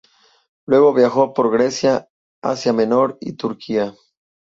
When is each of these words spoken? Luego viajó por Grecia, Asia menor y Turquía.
Luego 0.65 0.95
viajó 0.95 1.31
por 1.31 1.51
Grecia, 1.51 2.09
Asia 2.41 2.73
menor 2.73 3.19
y 3.21 3.33
Turquía. 3.33 3.93